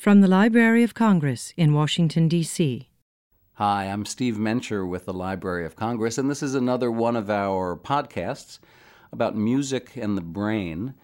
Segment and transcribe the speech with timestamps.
[0.00, 2.88] From the Library of Congress in Washington, D.C.
[3.56, 7.28] Hi, I'm Steve Mencher with the Library of Congress, and this is another one of
[7.28, 8.60] our podcasts
[9.12, 10.94] about music and the brain.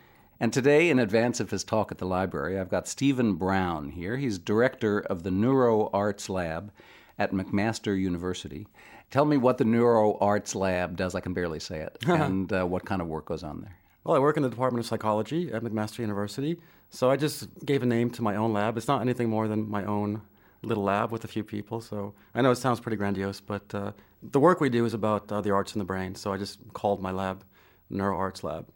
[0.41, 4.17] And today, in advance of his talk at the library, I've got Stephen Brown here.
[4.17, 6.73] He's director of the Neuro Arts Lab
[7.19, 8.67] at McMaster University.
[9.11, 11.15] Tell me what the Neuro Arts Lab does.
[11.15, 11.99] I can barely say it.
[12.07, 13.77] and uh, what kind of work goes on there.
[14.07, 16.59] Well, I work in the Department of Psychology at McMaster University.
[16.91, 18.77] So I just gave a name to my own lab.
[18.77, 20.23] It's not anything more than my own
[20.63, 21.81] little lab with a few people.
[21.81, 23.91] So I know it sounds pretty grandiose, but uh,
[24.23, 26.15] the work we do is about uh, the arts in the brain.
[26.15, 27.43] So I just called my lab
[27.91, 28.69] Neuro Arts Lab.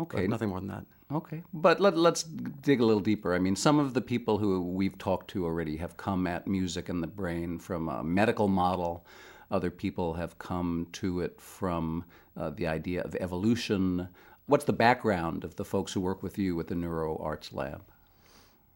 [0.00, 0.22] Okay.
[0.22, 0.86] But nothing more than that.
[1.12, 3.34] Okay, but let, us dig a little deeper.
[3.34, 6.88] I mean, some of the people who we've talked to already have come at music
[6.88, 9.04] and the brain from a medical model.
[9.50, 12.04] Other people have come to it from
[12.36, 14.08] uh, the idea of evolution.
[14.50, 17.84] What's the background of the folks who work with you at the Neuro Arts Lab?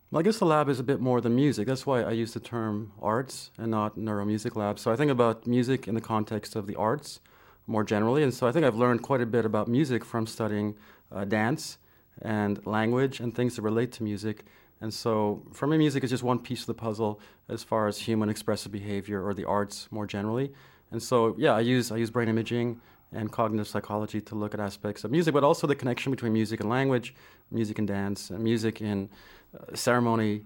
[0.09, 1.67] Well, I guess the lab is a bit more than music.
[1.67, 4.79] That's why I use the term arts and not neuromusic lab.
[4.79, 7.19] So I think about music in the context of the arts
[7.67, 8.23] more generally.
[8.23, 10.77] And so I think I've learned quite a bit about music from studying
[11.11, 11.79] uh, dance
[12.23, 14.45] and language and things that relate to music.
[14.81, 17.99] And so, for me, music is just one piece of the puzzle as far as
[17.99, 20.53] human expressive behavior or the arts more generally.
[20.93, 22.81] And so, yeah, I use I use brain imaging
[23.15, 26.61] and cognitive psychology to look at aspects of music, but also the connection between music
[26.61, 27.15] and language,
[27.51, 29.09] music and dance, and music in
[29.59, 30.45] uh, ceremony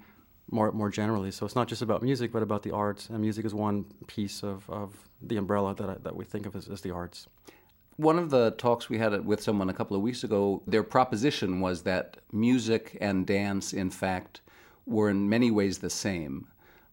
[0.51, 1.31] more more generally.
[1.31, 4.43] So it's not just about music, but about the arts, and music is one piece
[4.43, 7.27] of, of the umbrella that I, that we think of as, as the arts.
[7.97, 11.61] One of the talks we had with someone a couple of weeks ago, their proposition
[11.61, 14.41] was that music and dance, in fact,
[14.87, 16.47] were in many ways the same.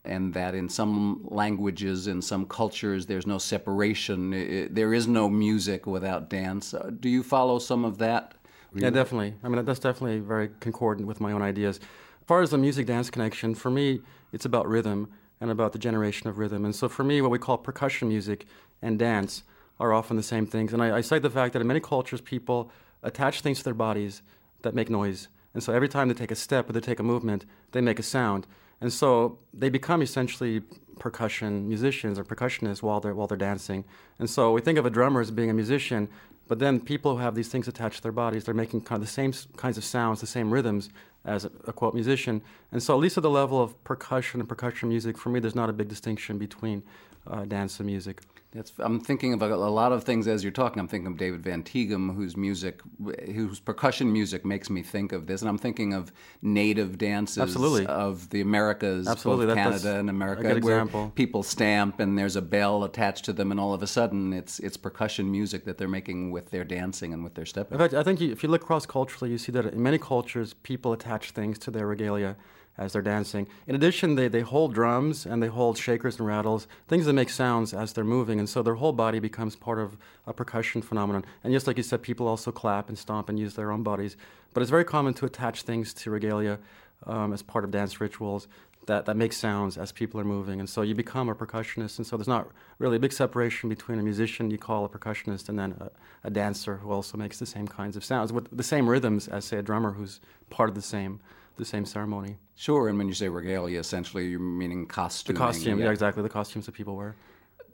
[0.05, 4.33] And that in some languages, in some cultures, there's no separation.
[4.33, 6.73] It, there is no music without dance.
[6.73, 8.35] Uh, do you follow some of that?
[8.73, 9.33] Yeah, definitely.
[9.43, 11.77] I mean, that's definitely very concordant with my own ideas.
[11.77, 14.01] As far as the music dance connection, for me,
[14.33, 16.65] it's about rhythm and about the generation of rhythm.
[16.65, 18.45] And so for me, what we call percussion music
[18.81, 19.43] and dance
[19.79, 20.73] are often the same things.
[20.73, 22.71] And I, I cite the fact that in many cultures, people
[23.03, 24.21] attach things to their bodies
[24.61, 25.27] that make noise.
[25.53, 27.99] And so every time they take a step or they take a movement, they make
[27.99, 28.45] a sound.
[28.81, 30.61] And so they become essentially
[30.99, 33.83] percussion musicians or percussionists while they're while they're dancing.
[34.19, 36.07] And so we think of a drummer as being a musician,
[36.47, 39.07] but then people who have these things attached to their bodies, they're making kind of
[39.07, 40.89] the same kinds of sounds, the same rhythms
[41.25, 42.41] as a, a quote musician.
[42.71, 45.55] And so at least at the level of percussion and percussion music, for me, there's
[45.55, 46.83] not a big distinction between
[47.27, 48.21] uh, dance and music.
[48.55, 50.79] That's, I'm thinking of a, a, lot of things as you're talking.
[50.79, 52.79] I'm thinking of David Van Tieghem, whose music,
[53.25, 57.85] whose percussion music makes me think of this, and I'm thinking of native dances Absolutely.
[57.85, 59.47] of the Americas, Absolutely.
[59.47, 60.85] both that, Canada and America, where
[61.15, 64.59] people stamp and there's a bell attached to them, and all of a sudden it's
[64.59, 67.73] it's percussion music that they're making with their dancing and with their stepping.
[67.73, 69.97] In fact, I think you, if you look cross culturally, you see that in many
[69.97, 72.37] cultures people attach things to their regalia
[72.77, 73.47] as they're dancing.
[73.67, 77.29] In addition, they, they hold drums and they hold shakers and rattles, things that make
[77.29, 79.97] sounds as they're moving, and so their whole body becomes part of
[80.27, 81.23] a percussion phenomenon.
[81.43, 84.17] And just like you said, people also clap and stomp and use their own bodies.
[84.53, 86.59] But it's very common to attach things to regalia
[87.05, 88.47] um, as part of dance rituals
[88.87, 90.59] that, that make sounds as people are moving.
[90.59, 93.99] And so you become a percussionist, and so there's not really a big separation between
[93.99, 95.89] a musician you call a percussionist and then a,
[96.27, 99.45] a dancer who also makes the same kinds of sounds with the same rhythms as,
[99.45, 100.19] say, a drummer who's
[100.49, 101.19] part of the same
[101.57, 102.37] the same ceremony.
[102.55, 105.35] Sure, and when you say regalia, essentially you're meaning costume.
[105.35, 105.85] The costume, yeah.
[105.85, 107.15] yeah, exactly, the costumes that people wear.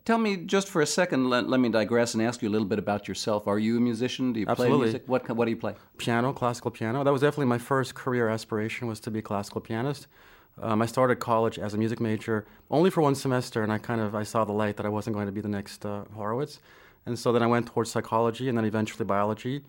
[0.04, 1.30] Tell me just for a second.
[1.30, 3.48] Let, let me digress and ask you a little bit about yourself.
[3.48, 4.34] Are you a musician?
[4.34, 4.78] Do you Absolutely.
[4.78, 5.04] play music?
[5.06, 5.76] What what do you play?
[5.98, 7.04] Piano, classical piano.
[7.04, 10.08] That was definitely my first career aspiration was to be a classical pianist.
[10.60, 14.02] Um, I started college as a music major only for one semester, and I kind
[14.02, 16.60] of I saw the light that I wasn't going to be the next uh, Horowitz,
[17.06, 19.64] and so then I went towards psychology and then eventually biology.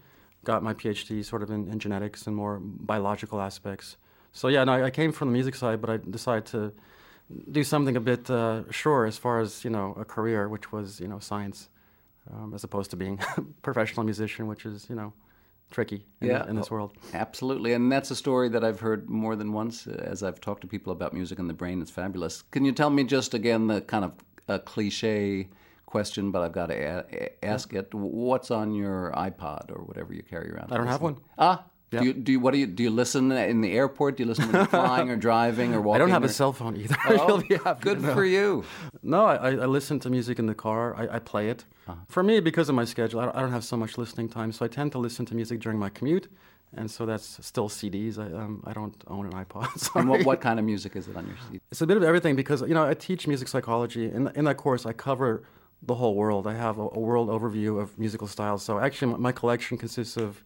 [0.44, 3.96] Got my PhD sort of in, in genetics and more biological aspects.
[4.32, 6.72] So yeah, no, I came from the music side, but I decided to
[7.50, 11.00] do something a bit uh, sure as far as you know a career, which was
[11.00, 11.68] you know science,
[12.32, 15.12] um, as opposed to being a professional musician, which is you know
[15.70, 16.92] tricky in, yeah, in this world.
[17.14, 20.62] Absolutely, and that's a story that I've heard more than once uh, as I've talked
[20.62, 21.80] to people about music and the brain.
[21.82, 22.42] It's fabulous.
[22.50, 24.12] Can you tell me just again the kind of
[24.48, 25.48] a cliche
[25.86, 27.92] question, but I've got to a- ask it.
[27.94, 30.72] What's on your iPod or whatever you carry around?
[30.72, 31.18] I don't have one.
[31.38, 32.00] Ah, Yep.
[32.00, 34.16] Do you do you, what do you do you listen in the airport?
[34.16, 35.96] Do you listen when you're flying or driving or walking?
[35.96, 36.26] I don't have or?
[36.26, 36.96] a cell phone either.
[37.12, 37.42] Oh,
[37.80, 38.64] good for you.
[39.02, 40.96] No, I, I, listen to music in the car.
[40.96, 41.64] I, I play it.
[41.86, 42.00] Uh-huh.
[42.08, 44.52] For me, because of my schedule, I don't, I don't, have so much listening time,
[44.52, 46.28] so I tend to listen to music during my commute,
[46.74, 48.18] and so that's still CDs.
[48.18, 49.94] I, um, I don't own an iPod.
[49.96, 51.60] and what, what kind of music is it on your CD?
[51.70, 54.06] It's a bit of everything because you know I teach music psychology.
[54.06, 55.42] In in that course, I cover
[55.82, 56.46] the whole world.
[56.46, 58.62] I have a, a world overview of musical styles.
[58.62, 60.42] So actually, my collection consists of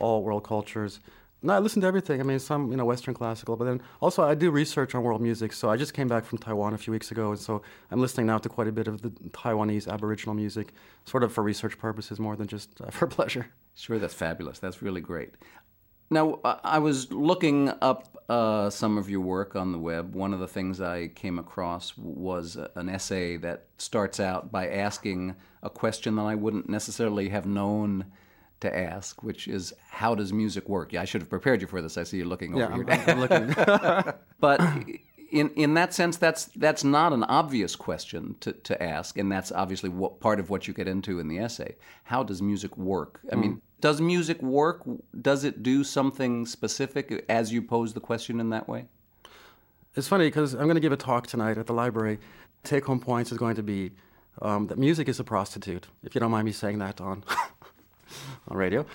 [0.00, 1.00] all world cultures.
[1.42, 2.20] No, I listen to everything.
[2.20, 5.20] I mean, some you know Western classical, but then also I do research on world
[5.20, 5.52] music.
[5.52, 8.26] So I just came back from Taiwan a few weeks ago, and so I'm listening
[8.26, 10.72] now to quite a bit of the Taiwanese Aboriginal music,
[11.04, 13.48] sort of for research purposes more than just uh, for pleasure.
[13.74, 14.58] Sure, that's fabulous.
[14.58, 15.34] That's really great.
[16.08, 20.14] Now, I was looking up uh, some of your work on the web.
[20.14, 25.34] One of the things I came across was an essay that starts out by asking
[25.64, 28.06] a question that I wouldn't necessarily have known
[28.60, 30.92] to ask, which is how does music work?
[30.92, 31.96] Yeah, I should have prepared you for this.
[31.98, 32.86] I see you looking over yeah, here.
[32.88, 34.14] I'm, I'm looking.
[34.40, 34.60] but
[35.30, 39.52] in in that sense, that's that's not an obvious question to, to ask, and that's
[39.52, 41.76] obviously what, part of what you get into in the essay.
[42.04, 43.20] How does music work?
[43.30, 43.40] I mm.
[43.40, 44.82] mean, does music work?
[45.20, 48.86] Does it do something specific as you pose the question in that way?
[49.94, 52.18] It's funny because I'm going to give a talk tonight at the library.
[52.64, 53.92] Take home points is going to be
[54.42, 55.86] um, that music is a prostitute.
[56.02, 57.24] If you don't mind me saying that on
[58.48, 58.86] on radio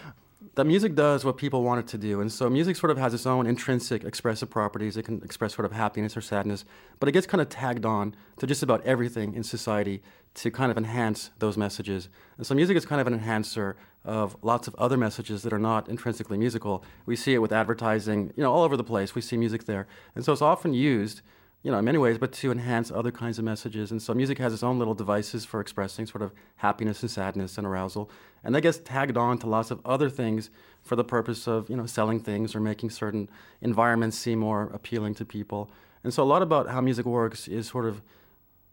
[0.56, 2.20] that music does what people want it to do.
[2.20, 4.98] And so music sort of has its own intrinsic expressive properties.
[4.98, 6.66] It can express sort of happiness or sadness,
[7.00, 10.02] but it gets kind of tagged on to just about everything in society
[10.34, 12.10] to kind of enhance those messages.
[12.38, 15.60] And so music is kind of an enhancer of lots of other messages that are
[15.60, 16.84] not intrinsically musical.
[17.06, 19.14] We see it with advertising, you know, all over the place.
[19.14, 19.88] We see music there.
[20.16, 21.22] And so it's often used
[21.64, 23.92] you know, in many ways, but to enhance other kinds of messages.
[23.92, 27.58] And so music has its own little devices for expressing sort of happiness and sadness
[27.58, 28.10] and arousal.
[28.44, 30.50] And that gets tagged on to lots of other things
[30.82, 33.30] for the purpose of, you know, selling things or making certain
[33.62, 35.70] environments seem more appealing to people.
[36.04, 38.02] And so a lot about how music works is sort of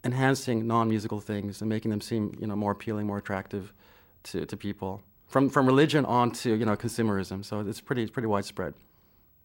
[0.03, 3.71] enhancing non-musical things and making them seem, you know, more appealing, more attractive
[4.23, 5.03] to, to people.
[5.27, 7.45] From, from religion on to, you know, consumerism.
[7.45, 8.73] So it's pretty, it's pretty widespread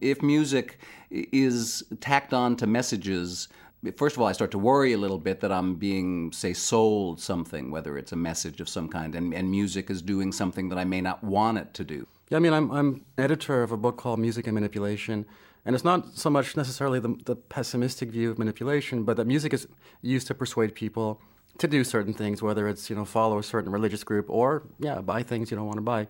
[0.00, 0.78] if music
[1.10, 3.48] is tacked on to messages,
[3.96, 7.20] first of all, I start to worry a little bit that I'm being, say, sold
[7.20, 10.78] something, whether it's a message of some kind, and, and music is doing something that
[10.78, 12.06] I may not want it to do.
[12.30, 15.26] Yeah, I mean, I'm, I'm editor of a book called Music and Manipulation,
[15.64, 19.52] and it's not so much necessarily the, the pessimistic view of manipulation, but that music
[19.52, 19.66] is
[20.02, 21.20] used to persuade people
[21.58, 25.00] to do certain things, whether it's you know follow a certain religious group or yeah
[25.00, 26.08] buy things you don't want to buy.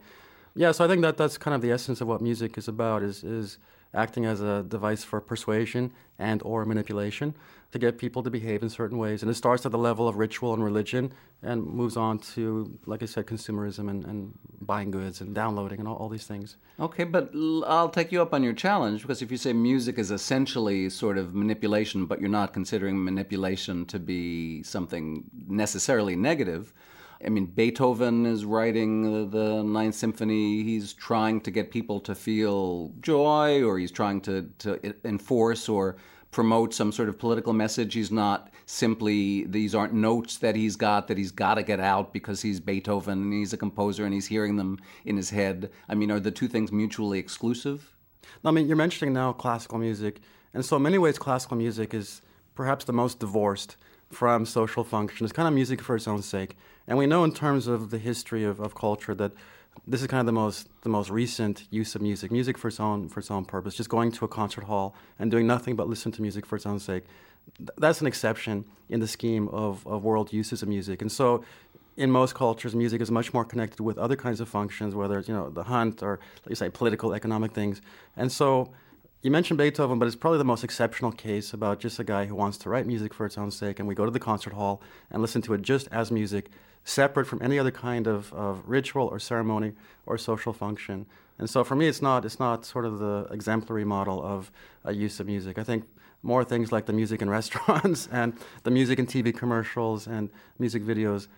[0.56, 3.02] Yeah, so I think that that's kind of the essence of what music is about
[3.02, 3.58] is is
[3.94, 7.34] acting as a device for persuasion and or manipulation
[7.72, 9.22] to get people to behave in certain ways.
[9.22, 11.12] And it starts at the level of ritual and religion
[11.42, 15.88] and moves on to, like I said, consumerism and, and buying goods and downloading and
[15.88, 16.56] all, all these things.
[16.78, 17.32] Okay, but
[17.66, 21.18] I'll take you up on your challenge because if you say music is essentially sort
[21.18, 26.72] of manipulation, but you're not considering manipulation to be something necessarily negative,
[27.24, 30.62] I mean, Beethoven is writing the Ninth Symphony.
[30.62, 35.96] He's trying to get people to feel joy, or he's trying to, to enforce or
[36.30, 37.94] promote some sort of political message.
[37.94, 42.12] He's not simply, these aren't notes that he's got that he's got to get out
[42.12, 45.70] because he's Beethoven and he's a composer and he's hearing them in his head.
[45.88, 47.94] I mean, are the two things mutually exclusive?
[48.44, 50.20] I mean, you're mentioning now classical music.
[50.52, 52.20] And so, in many ways, classical music is
[52.54, 53.76] perhaps the most divorced
[54.14, 55.24] from social function.
[55.24, 56.56] It's kind of music for its own sake.
[56.86, 59.32] And we know in terms of the history of, of culture that
[59.86, 62.78] this is kind of the most the most recent use of music, music for its
[62.78, 63.74] own for its own purpose.
[63.74, 66.66] Just going to a concert hall and doing nothing but listen to music for its
[66.66, 67.04] own sake.
[67.76, 71.02] That's an exception in the scheme of, of world uses of music.
[71.02, 71.44] And so
[71.96, 75.28] in most cultures, music is much more connected with other kinds of functions, whether it's
[75.28, 77.80] you know the hunt or, like you say, political, economic things.
[78.16, 78.72] And so
[79.24, 82.34] you mentioned Beethoven, but it's probably the most exceptional case about just a guy who
[82.34, 84.82] wants to write music for its own sake, and we go to the concert hall
[85.10, 86.50] and listen to it just as music,
[86.84, 89.72] separate from any other kind of, of ritual or ceremony
[90.04, 91.06] or social function.
[91.38, 94.52] And so for me, it's not it's not sort of the exemplary model of
[94.84, 95.58] a use of music.
[95.58, 95.84] I think
[96.22, 100.28] more things like the music in restaurants and the music in TV commercials and
[100.58, 101.28] music videos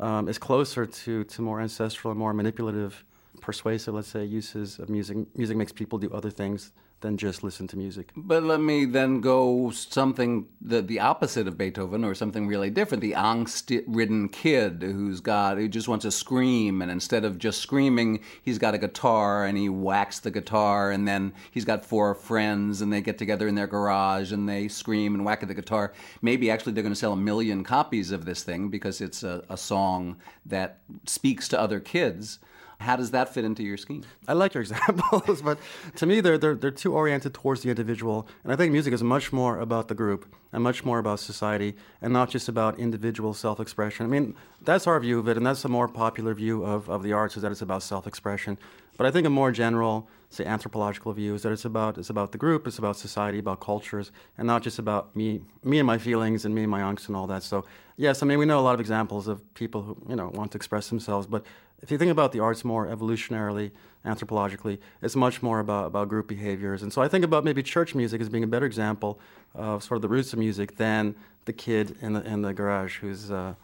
[0.00, 3.04] um, is closer to, to more ancestral and more manipulative,
[3.40, 5.16] persuasive, let's say, uses of music.
[5.36, 8.10] Music makes people do other things than just listen to music.
[8.16, 13.02] But let me then go something the the opposite of Beethoven or something really different.
[13.02, 18.20] The angst-ridden kid who's got who just wants to scream and instead of just screaming,
[18.42, 22.80] he's got a guitar and he whacks the guitar and then he's got four friends
[22.80, 25.92] and they get together in their garage and they scream and whack at the guitar.
[26.22, 29.44] Maybe actually they're going to sell a million copies of this thing because it's a,
[29.50, 32.38] a song that speaks to other kids.
[32.78, 34.04] How does that fit into your scheme?
[34.28, 35.58] I like your examples, but
[35.96, 38.28] to me, they're, they're, they're too oriented towards the individual.
[38.44, 41.74] And I think music is much more about the group and much more about society
[42.02, 44.06] and not just about individual self expression.
[44.06, 47.02] I mean, that's our view of it, and that's a more popular view of, of
[47.02, 48.58] the arts, is that it's about self expression.
[48.96, 52.32] But I think a more general say anthropological view is that it's about it's about
[52.32, 55.98] the group, it's about society, about cultures, and not just about me me and my
[55.98, 57.42] feelings and me and my angst and all that.
[57.42, 57.64] So
[57.96, 60.52] yes, I mean we know a lot of examples of people who you know want
[60.52, 61.44] to express themselves, but
[61.82, 63.70] if you think about the arts more evolutionarily,
[64.04, 66.82] anthropologically, it's much more about, about group behaviors.
[66.82, 69.18] And so I think about maybe church music as being a better example
[69.54, 71.14] of sort of the roots of music than
[71.44, 73.54] the kid in the in the garage who's uh,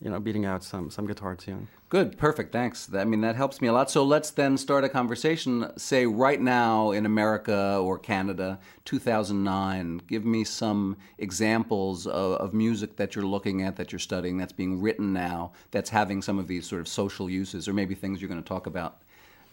[0.00, 1.68] you know beating out some some guitar tune.
[1.90, 2.92] Good, perfect, thanks.
[2.92, 3.90] I mean, that helps me a lot.
[3.90, 10.02] So let's then start a conversation, say right now in America or Canada, 2009.
[10.06, 14.52] Give me some examples of, of, music that you're looking at, that you're studying, that's
[14.52, 18.20] being written now, that's having some of these sort of social uses, or maybe things
[18.20, 19.00] you're going to talk about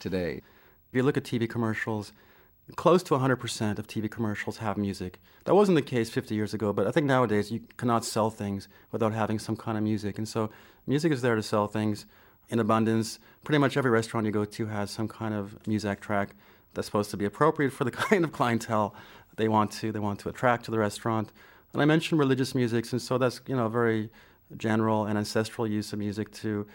[0.02, 0.42] today.
[0.90, 2.12] If you look at TV commercials,
[2.75, 5.19] close to 100% of TV commercials have music.
[5.43, 8.67] That wasn't the case 50 years ago, but I think nowadays you cannot sell things
[8.91, 10.17] without having some kind of music.
[10.17, 10.50] And so
[10.88, 12.05] music is there to sell things
[12.50, 13.19] in abundance.
[13.43, 16.36] Pretty much every restaurant you go to has some kind of music track
[16.74, 18.95] that's supposed to be appropriate for the kind of clientele
[19.38, 21.31] they want to they want to attract to the restaurant.
[21.74, 24.10] And I mentioned religious music, and so that's you know very
[24.55, 26.65] general and ancestral use of music to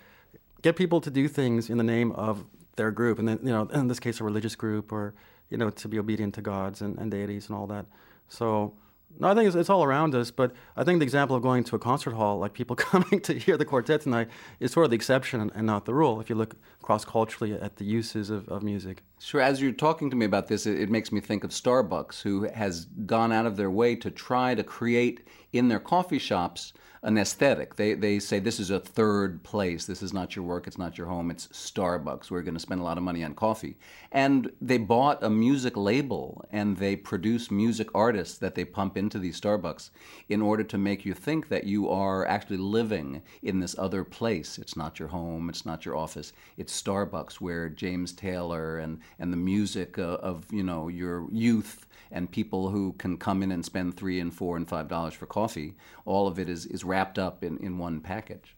[0.63, 2.45] get people to do things in the name of
[2.77, 5.15] their group, and then you know in this case a religious group, or
[5.51, 7.87] you know to be obedient to gods and, and deities and all that.
[8.29, 8.75] So
[9.19, 11.65] no, I think it's, it's, all around us, but I think the example of going
[11.65, 14.29] to a concert hall, like people coming to hear the quartet tonight,
[14.61, 17.53] is sort of the exception and, and not the rule if you look cross culturally
[17.55, 19.03] at the uses of, of music.
[19.19, 19.41] Sure.
[19.41, 22.49] As you're talking to me about this, it, it makes me think of Starbucks, who
[22.51, 27.17] has gone out of their way to try to create in their coffee shops an
[27.17, 27.77] aesthetic.
[27.77, 29.87] They, they say this is a third place.
[29.87, 30.67] This is not your work.
[30.67, 31.31] It's not your home.
[31.31, 32.31] It's Starbucks.
[32.31, 33.79] We're going to spend a lot of money on coffee.
[34.13, 39.19] And they bought a music label and they produce music artists that they pump into
[39.19, 39.91] these Starbucks
[40.29, 44.59] in order to make you think that you are actually living in this other place.
[44.59, 45.49] It's not your home.
[45.49, 46.35] It's not your office.
[46.59, 51.87] It's Starbucks where James Taylor and, and the music of, of you know your youth
[52.11, 55.27] and people who can come in and spend three and four and five dollars for
[55.27, 55.77] coffee.
[56.05, 58.57] All of it is, is wrapped up in, in one package.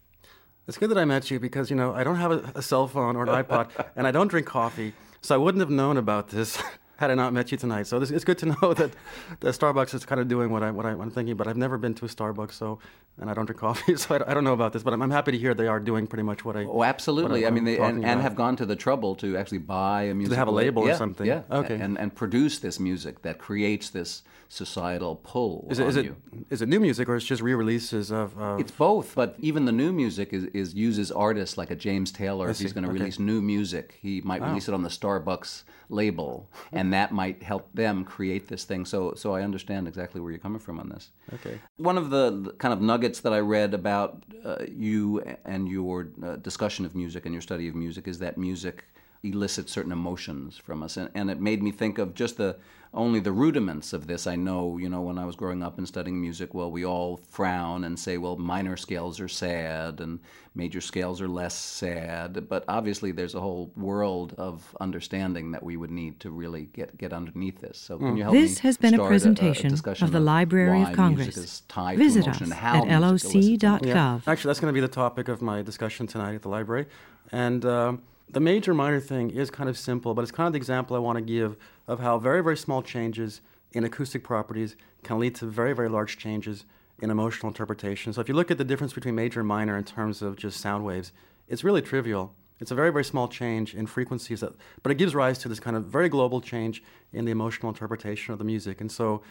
[0.68, 2.87] It's good that I met you because you know I don't have a, a cell
[2.87, 6.28] phone or an iPod, and I don't drink coffee, so I wouldn't have known about
[6.28, 6.62] this
[7.02, 7.88] had I not met you tonight.
[7.88, 8.92] So this, it's good to know that
[9.40, 11.37] the Starbucks is kind of doing what I what I, am thinking.
[11.37, 12.78] But I've never been to a Starbucks, so
[13.21, 14.82] and I don't drink coffee, so I, I don't know about this.
[14.82, 16.64] But I'm, I'm, happy to hear they are doing pretty much what I.
[16.64, 17.44] Oh, absolutely.
[17.44, 20.14] I, I, mean, they, and, and, have gone to the trouble to actually buy a
[20.14, 20.30] music.
[20.30, 21.26] they have a label yeah, or something?
[21.26, 21.42] Yeah.
[21.50, 21.75] Okay.
[21.75, 26.16] And and produce this music that creates this societal pull is it, is it, you.
[26.50, 29.73] Is it new music or it's just re-releases of, of, It's both, but even the
[29.73, 32.49] new music is, is uses artists like a James Taylor.
[32.49, 32.99] I if he's going to okay.
[32.99, 34.49] release new music, he might wow.
[34.49, 38.85] release it on the Starbucks label, and that might help them create this thing.
[38.85, 41.12] So, so I understand exactly where you're coming from on this.
[41.32, 41.59] Okay.
[41.78, 46.09] One of the, the kind of nuggets that I read about uh, you and your
[46.23, 48.85] uh, discussion of music and your study of music is that music
[49.23, 52.57] elicits certain emotions from us, and, and it made me think of just the
[52.95, 54.26] only the rudiments of this.
[54.26, 57.17] I know, you know, when I was growing up and studying music, well, we all
[57.31, 60.21] frown and say, well, minor scales are sad and
[60.55, 62.49] major scales are less sad.
[62.50, 66.99] But obviously, there's a whole world of understanding that we would need to really get,
[66.99, 67.79] get underneath this.
[67.79, 70.83] So, can you help this me has been a presentation a, a of the Library
[70.83, 71.62] of Congress.
[71.97, 73.87] Visit us at loc.gov.
[73.87, 74.21] Yeah.
[74.26, 76.87] Actually, that's going to be the topic of my discussion tonight at the library.
[77.31, 80.56] And um, the major minor thing is kind of simple, but it's kind of the
[80.56, 85.18] example I want to give of how very, very small changes in acoustic properties can
[85.18, 86.64] lead to very, very large changes
[87.00, 88.12] in emotional interpretation.
[88.12, 90.60] So if you look at the difference between major and minor in terms of just
[90.60, 91.12] sound waves,
[91.48, 92.34] it's really trivial.
[92.60, 95.60] It's a very, very small change in frequencies, that, but it gives rise to this
[95.60, 98.80] kind of very global change in the emotional interpretation of the music.
[98.80, 99.22] And so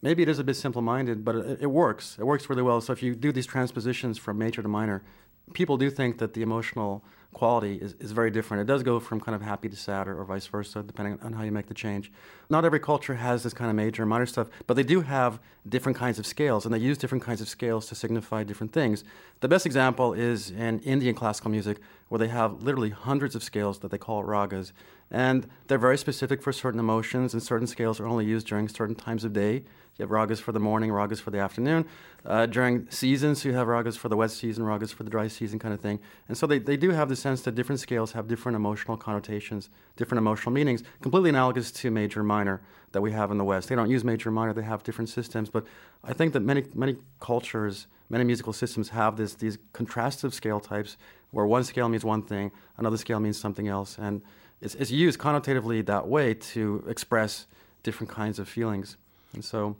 [0.00, 2.16] maybe it is a bit simple minded, but it, it, works.
[2.18, 2.80] It works really well.
[2.80, 5.02] So if you do these transpositions from major to minor,
[5.54, 7.02] people do think that the emotional
[7.34, 8.62] quality is, is very different.
[8.62, 11.34] It does go from kind of happy to sad or, or, vice versa, depending on
[11.34, 12.10] how you make the change.
[12.48, 15.38] Not every culture has this kind of major and minor stuff, but they do have
[15.68, 19.04] different kinds of scales, and they use different kinds of scales to signify different things.
[19.40, 23.78] The best example is in Indian classical music, where they have literally hundreds of scales
[23.80, 24.72] that they call ragas.
[25.10, 28.94] And they're very specific for certain emotions, and certain scales are only used during certain
[28.94, 29.64] times of day.
[29.98, 31.84] You have ragas for the morning, ragas for the afternoon.
[32.24, 35.58] Uh, during seasons, you have ragas for the wet season, ragas for the dry season,
[35.58, 35.98] kind of thing.
[36.28, 39.70] And so they, they do have the sense that different scales have different emotional connotations,
[39.96, 42.60] different emotional meanings, completely analogous to major minor
[42.92, 43.68] that we have in the West.
[43.68, 45.50] They don't use major minor, they have different systems.
[45.50, 45.66] But
[46.04, 50.96] I think that many, many cultures, many musical systems have this, these contrastive scale types
[51.32, 53.98] where one scale means one thing, another scale means something else.
[53.98, 54.22] And
[54.60, 57.46] it's, it's used connotatively that way to express
[57.82, 58.96] different kinds of feelings.
[59.34, 59.76] And so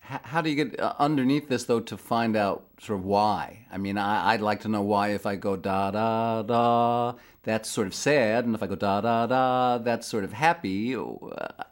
[0.00, 3.66] How do you get uh, underneath this, though, to find out sort of why?
[3.70, 7.68] I mean, I, would like to know why if I go da da da, that's
[7.68, 10.96] sort of sad, and if I go da da da, that's sort of happy.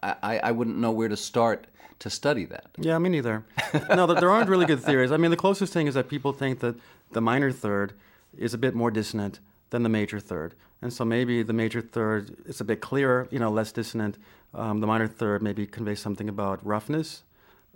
[0.02, 1.66] I, I wouldn't know where to start
[2.00, 2.66] to study that.
[2.78, 3.46] Yeah, me neither.
[3.88, 5.12] no, there aren't really good theories.
[5.12, 6.76] I mean, the closest thing is that people think that
[7.12, 7.94] the minor third
[8.36, 9.40] is a bit more dissonant
[9.70, 10.54] than the major third.
[10.82, 14.18] And so maybe the major third is a bit clearer, you know, less dissonant.
[14.54, 17.22] Um, the minor third maybe conveys something about roughness.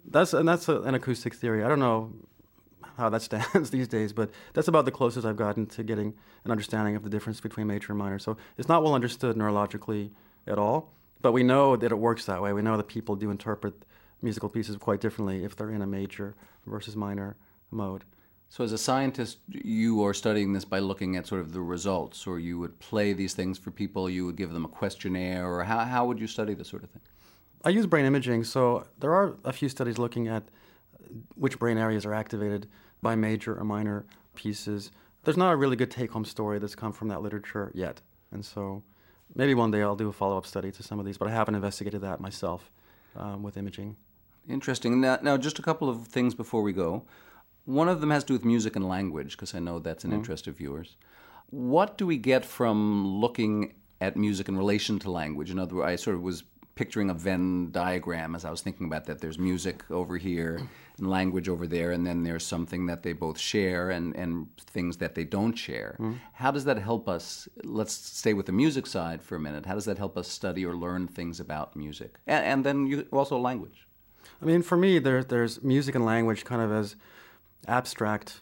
[0.05, 1.63] That's and that's a, an acoustic theory.
[1.65, 2.13] I don't know
[2.97, 6.15] how that stands these days, but that's about the closest I've gotten to getting
[6.45, 8.19] an understanding of the difference between major and minor.
[8.19, 10.11] So it's not well understood neurologically
[10.47, 12.53] at all, but we know that it works that way.
[12.53, 13.85] We know that people do interpret
[14.23, 16.35] musical pieces quite differently if they're in a major
[16.67, 17.37] versus minor
[17.71, 18.05] mode.
[18.53, 22.27] So, as a scientist, you are studying this by looking at sort of the results,
[22.27, 25.63] or you would play these things for people, you would give them a questionnaire, or
[25.63, 27.03] how, how would you study this sort of thing?
[27.65, 30.45] I use brain imaging, so there are a few studies looking at
[31.35, 32.67] which brain areas are activated
[33.03, 34.91] by major or minor pieces.
[35.25, 38.01] There's not a really good take home story that's come from that literature yet.
[38.33, 38.83] And so
[39.35, 41.33] maybe one day I'll do a follow up study to some of these, but I
[41.33, 42.71] haven't investigated that myself
[43.17, 43.97] um, with imaging.
[44.49, 45.01] Interesting.
[45.01, 47.05] Now, now, just a couple of things before we go.
[47.67, 50.11] One of them has to do with music and language, because I know that's an
[50.11, 50.21] mm-hmm.
[50.21, 50.97] interest of yours.
[51.51, 55.51] What do we get from looking at music in relation to language?
[55.51, 56.43] In other words, I sort of was
[56.81, 59.21] picturing a Venn diagram as I was thinking about that.
[59.21, 63.39] There's music over here and language over there, and then there's something that they both
[63.39, 65.97] share and, and things that they don't share.
[65.99, 66.15] Mm-hmm.
[66.33, 67.51] How does that help us?
[67.65, 69.67] Let's stay with the music side for a minute.
[69.67, 72.19] How does that help us study or learn things about music?
[72.27, 73.87] And, and then you, also language.
[74.41, 76.97] I mean, for me, there, there's music and language kind of as
[77.69, 78.41] abstract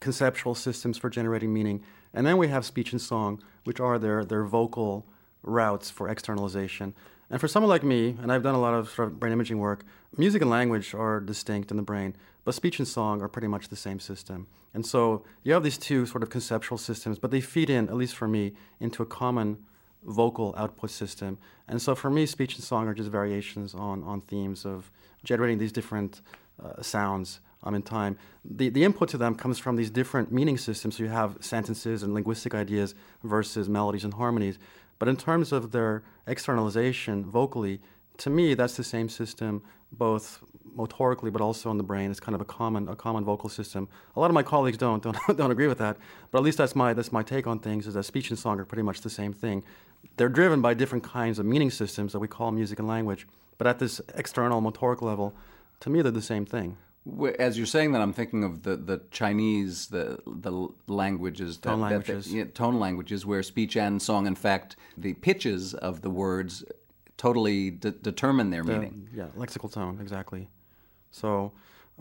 [0.00, 1.84] conceptual systems for generating meaning.
[2.12, 5.06] And then we have speech and song, which are their, their vocal
[5.44, 6.92] routes for externalization.
[7.30, 9.58] And for someone like me, and I've done a lot of, sort of brain imaging
[9.58, 9.84] work,
[10.16, 13.68] music and language are distinct in the brain, but speech and song are pretty much
[13.68, 14.46] the same system.
[14.72, 17.96] And so you have these two sort of conceptual systems, but they feed in, at
[17.96, 19.58] least for me, into a common
[20.06, 21.38] vocal output system.
[21.66, 24.90] And so for me, speech and song are just variations on, on themes of
[25.24, 26.22] generating these different
[26.62, 28.16] uh, sounds um, in time.
[28.44, 30.96] The, the input to them comes from these different meaning systems.
[30.96, 34.58] So you have sentences and linguistic ideas versus melodies and harmonies.
[34.98, 37.80] But in terms of their externalization vocally,
[38.18, 39.62] to me, that's the same system,
[39.92, 40.42] both
[40.76, 42.10] motorically but also in the brain.
[42.10, 43.88] It's kind of a common, a common vocal system.
[44.16, 45.96] A lot of my colleagues don't, don't, don't agree with that,
[46.30, 48.60] but at least that's my, that's my take on things, is that speech and song
[48.60, 49.62] are pretty much the same thing.
[50.16, 53.66] They're driven by different kinds of meaning systems that we call music and language, but
[53.66, 55.34] at this external motoric level,
[55.80, 56.76] to me, they're the same thing.
[57.38, 61.80] As you're saying that, I'm thinking of the, the Chinese, the the languages, that, tone
[61.80, 66.10] languages, that, yeah, tone languages, where speech and song, in fact, the pitches of the
[66.10, 66.64] words
[67.16, 69.08] totally de- determine their the, meaning.
[69.14, 70.48] Yeah, lexical tone, exactly.
[71.10, 71.52] So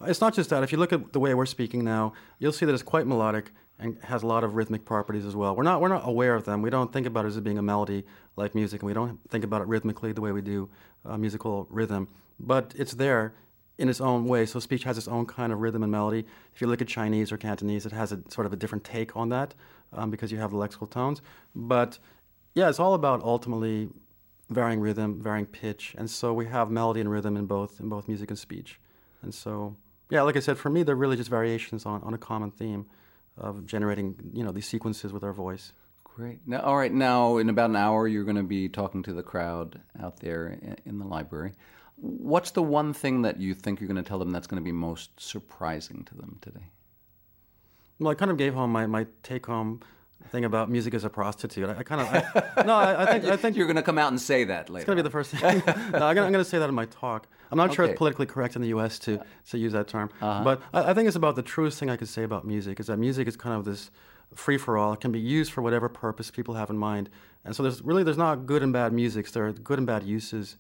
[0.06, 0.63] it's not just that.
[0.63, 3.52] If you look at the way we're speaking now, you'll see that it's quite melodic
[3.80, 5.56] and has a lot of rhythmic properties as well.
[5.56, 6.62] We're not we're not aware of them.
[6.62, 9.43] We don't think about it as being a melody like music, and we don't think
[9.43, 10.70] about it rhythmically the way we do
[11.06, 12.08] uh, musical rhythm.
[12.39, 13.34] But it's there
[13.78, 14.46] in its own way.
[14.46, 16.26] So speech has its own kind of rhythm and melody.
[16.54, 19.16] If you look at Chinese or Cantonese, it has a sort of a different take
[19.16, 19.54] on that
[19.94, 21.22] um, because you have the lexical tones.
[21.56, 22.00] But
[22.56, 23.90] yeah, it's all about ultimately
[24.50, 28.08] varying rhythm, varying pitch, and so we have melody and rhythm in both in both
[28.08, 28.80] music and speech.
[29.22, 29.76] And so
[30.10, 32.86] yeah, like I said, for me, they're really just variations on, on a common theme
[33.38, 35.74] of generating you know these sequences with our voice.
[36.04, 36.40] Great.
[36.48, 36.92] Now, all right.
[36.92, 40.58] Now, in about an hour, you're going to be talking to the crowd out there
[40.84, 41.52] in the library.
[42.00, 44.66] What's the one thing that you think you're going to tell them that's going to
[44.66, 46.68] be most surprising to them today?
[48.00, 49.82] Well, I kind of gave home my, my take home
[50.30, 51.70] thing about music as a prostitute.
[51.70, 53.98] I, I kind of I, no, I, I, think I think you're going to come
[53.98, 54.82] out and say that later.
[54.82, 55.64] It's going to be the first thing.
[55.92, 57.28] no, I'm going to say that in my talk.
[57.52, 57.76] I'm not okay.
[57.76, 59.00] sure it's politically correct in the U.S.
[59.00, 60.44] to to use that term, uh-huh.
[60.44, 62.88] but I, I think it's about the truest thing I could say about music is
[62.88, 63.90] that music is kind of this
[64.36, 64.94] free for all.
[64.94, 67.10] It can be used for whatever purpose people have in mind,
[67.46, 69.32] and so there's really there's not good and bad music.
[69.32, 70.58] There are good and bad uses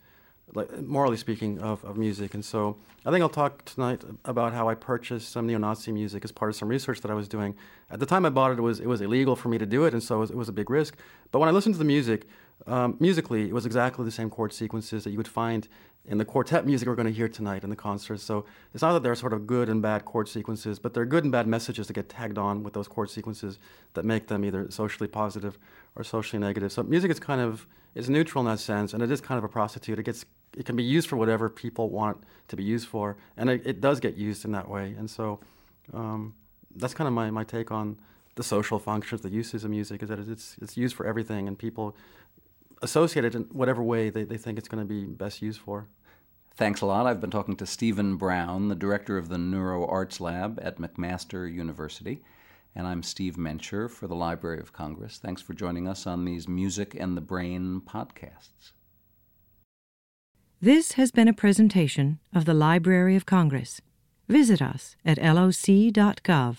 [0.53, 2.33] like morally speaking, of, of music.
[2.33, 6.31] And so I think I'll talk tonight about how I purchased some neo-Nazi music as
[6.31, 7.55] part of some research that I was doing.
[7.91, 9.85] At the time I bought it, it was it was illegal for me to do
[9.85, 10.95] it, and so it was, it was a big risk.
[11.31, 12.27] But when I listened to the music,
[12.65, 15.67] um, musically, it was exactly the same chord sequences that you would find
[16.05, 18.19] in the quartet music we're going to hear tonight in the concert.
[18.19, 21.03] So it's not that there are sort of good and bad chord sequences, but there
[21.03, 23.59] are good and bad messages that get tagged on with those chord sequences
[23.93, 25.57] that make them either socially positive
[25.95, 26.71] or socially negative.
[26.71, 29.43] So music is kind of is neutral in that sense, and it is kind of
[29.43, 29.99] a prostitute.
[29.99, 33.49] It gets it can be used for whatever people want to be used for, and
[33.49, 34.95] it, it does get used in that way.
[34.97, 35.39] And so
[35.93, 36.33] um,
[36.75, 37.97] that's kind of my, my take on
[38.35, 41.57] the social functions, the uses of music, is that it's it's used for everything, and
[41.57, 41.95] people
[42.81, 45.87] associate it in whatever way they, they think it's going to be best used for.
[46.55, 47.05] Thanks a lot.
[47.05, 51.51] I've been talking to Stephen Brown, the director of the Neuro Arts Lab at McMaster
[51.51, 52.21] University.
[52.77, 55.17] And I'm Steve Mencher for the Library of Congress.
[55.17, 58.73] Thanks for joining us on these Music and the Brain podcasts.
[60.61, 63.81] This has been a presentation of the Library of Congress.
[64.29, 66.57] Visit us at loc.gov.